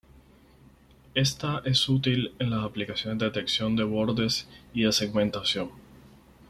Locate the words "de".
3.19-3.25, 3.75-3.83, 4.85-4.91